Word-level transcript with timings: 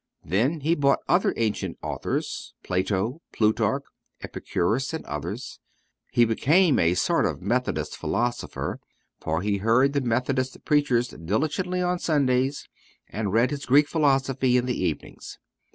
Then 0.25 0.61
he 0.61 0.73
bought 0.73 1.01
other 1.07 1.31
ancient 1.37 1.77
authors, 1.83 2.55
Plato, 2.63 3.21
Plutarch, 3.31 3.83
Epicurus, 4.23 4.95
and 4.95 5.05
others. 5.05 5.59
He 6.11 6.25
became 6.25 6.79
a 6.79 6.95
sort 6.95 7.27
of 7.27 7.43
Methodist 7.43 7.95
philosopher, 7.97 8.79
for 9.19 9.43
he 9.43 9.57
heard 9.57 9.93
the 9.93 10.01
Methodist 10.01 10.65
preachers 10.65 11.09
diligently 11.09 11.83
on 11.83 11.99
Sundays, 11.99 12.67
and 13.09 13.31
read 13.31 13.51
his 13.51 13.67
Greek 13.67 13.87
philosophy 13.87 14.57
in 14.57 14.65
the 14.65 14.83
evenings. 14.83 15.37